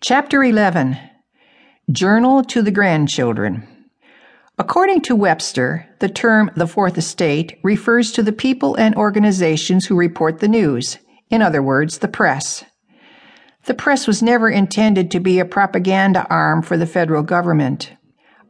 [0.00, 0.96] Chapter 11
[1.90, 3.66] Journal to the Grandchildren.
[4.56, 9.96] According to Webster, the term the Fourth Estate refers to the people and organizations who
[9.96, 10.98] report the news,
[11.30, 12.64] in other words, the press.
[13.64, 17.92] The press was never intended to be a propaganda arm for the federal government.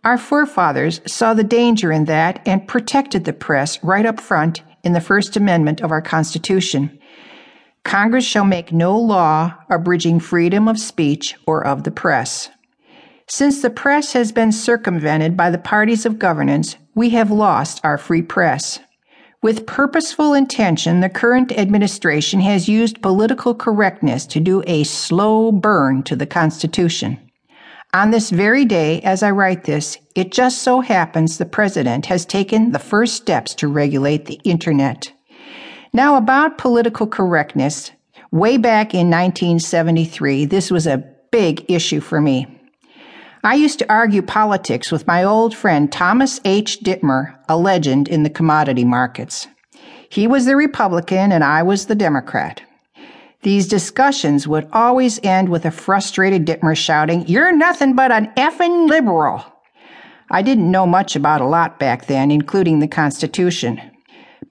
[0.05, 4.93] Our forefathers saw the danger in that and protected the press right up front in
[4.93, 6.98] the First Amendment of our Constitution.
[7.89, 12.51] Congress shall make no law abridging freedom of speech or of the press.
[13.27, 17.97] Since the press has been circumvented by the parties of governance, we have lost our
[17.97, 18.79] free press.
[19.41, 26.03] With purposeful intention, the current administration has used political correctness to do a slow burn
[26.03, 27.19] to the Constitution.
[27.95, 32.27] On this very day, as I write this, it just so happens the President has
[32.27, 35.13] taken the first steps to regulate the Internet.
[35.93, 37.93] Now, about political correctness,
[38.31, 42.47] way back in 1973, this was a big issue for me.
[43.45, 46.81] I used to argue politics with my old friend Thomas H.
[46.81, 49.47] Dittmer, a legend in the commodity markets.
[50.11, 52.61] He was the Republican and I was the Democrat.
[53.43, 58.89] These discussions would always end with a frustrated Dittmer shouting, You're nothing but an effing
[58.89, 59.45] liberal.
[60.31, 63.81] I didn't know much about a lot back then, including the Constitution.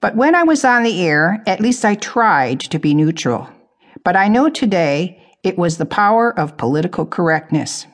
[0.00, 3.48] But when I was on the air, at least I tried to be neutral.
[4.04, 7.86] But I know today it was the power of political correctness.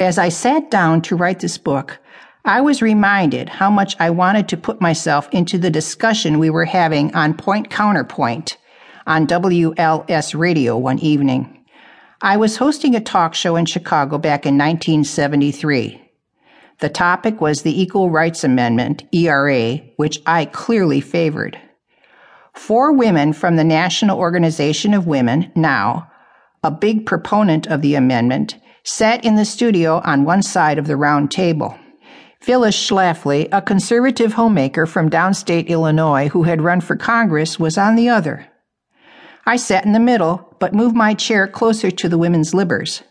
[0.00, 1.98] As I sat down to write this book,
[2.44, 6.64] I was reminded how much I wanted to put myself into the discussion we were
[6.64, 8.56] having on Point Counterpoint
[9.06, 11.64] on WLS radio one evening.
[12.20, 16.05] I was hosting a talk show in Chicago back in 1973.
[16.78, 21.58] The topic was the Equal Rights Amendment, ERA, which I clearly favored.
[22.52, 26.06] Four women from the National Organization of Women, NOW,
[26.62, 30.96] a big proponent of the amendment, sat in the studio on one side of the
[30.96, 31.78] round table.
[32.40, 37.96] Phyllis Schlafly, a conservative homemaker from downstate Illinois who had run for Congress, was on
[37.96, 38.46] the other.
[39.46, 43.02] I sat in the middle, but moved my chair closer to the women's libbers.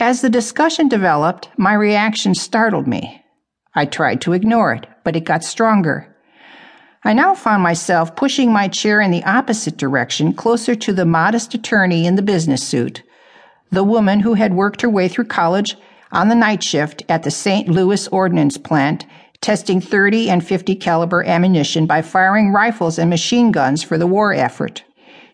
[0.00, 3.22] As the discussion developed, my reaction startled me.
[3.74, 6.16] I tried to ignore it, but it got stronger.
[7.04, 11.52] I now found myself pushing my chair in the opposite direction, closer to the modest
[11.52, 13.02] attorney in the business suit,
[13.70, 15.76] the woman who had worked her way through college
[16.12, 17.68] on the night shift at the St.
[17.68, 19.04] Louis Ordnance Plant,
[19.42, 24.32] testing 30 and 50 caliber ammunition by firing rifles and machine guns for the war
[24.32, 24.82] effort.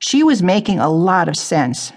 [0.00, 1.93] She was making a lot of sense.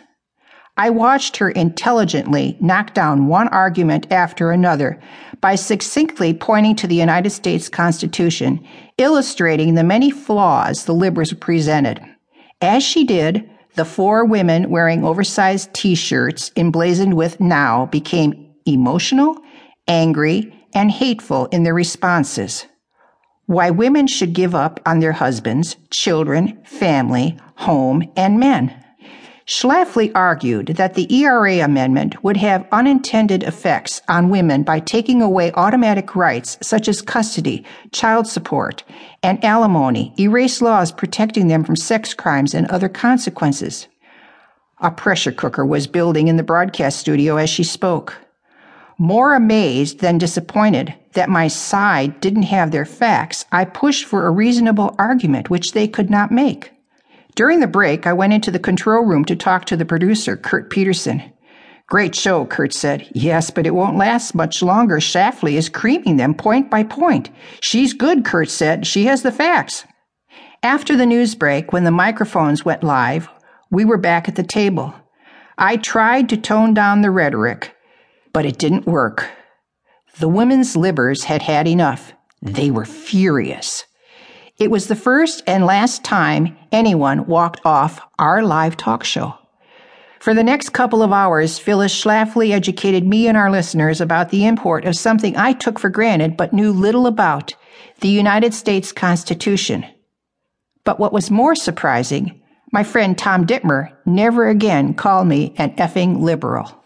[0.80, 4.98] I watched her intelligently knock down one argument after another
[5.42, 8.66] by succinctly pointing to the United States Constitution,
[8.98, 12.00] illustrating the many flaws the liberals presented.
[12.62, 19.38] As she did, the four women wearing oversized t shirts emblazoned with now became emotional,
[19.86, 22.68] angry, and hateful in their responses.
[23.48, 28.82] Why women should give up on their husbands, children, family, home, and men.
[29.50, 35.52] Schlafly argued that the ERA amendment would have unintended effects on women by taking away
[35.54, 38.84] automatic rights such as custody, child support,
[39.24, 43.88] and alimony, erase laws protecting them from sex crimes and other consequences.
[44.82, 48.16] A pressure cooker was building in the broadcast studio as she spoke.
[49.00, 54.32] More amazed than disappointed that my side didn't have their facts, I pushed for a
[54.32, 56.72] reasonable argument which they could not make.
[57.40, 60.70] During the break, I went into the control room to talk to the producer, Kurt
[60.70, 61.24] Peterson.
[61.88, 63.10] Great show, Kurt said.
[63.14, 64.98] Yes, but it won't last much longer.
[64.98, 67.30] Schlafly is creaming them point by point.
[67.62, 68.86] She's good, Kurt said.
[68.86, 69.86] She has the facts.
[70.64, 73.30] After the news break, when the microphones went live,
[73.72, 74.94] we were back at the table.
[75.58, 77.74] I tried to tone down the rhetoric,
[78.34, 79.30] but it didn't work.
[80.18, 82.12] The women's libbers had had enough.
[82.42, 83.86] They were furious.
[84.60, 89.36] It was the first and last time anyone walked off our live talk show.
[90.20, 94.46] For the next couple of hours, Phyllis Schlafly educated me and our listeners about the
[94.46, 97.54] import of something I took for granted but knew little about
[98.02, 99.86] the United States Constitution.
[100.84, 102.42] But what was more surprising,
[102.74, 106.84] my friend Tom Dittmer never again called me an effing liberal.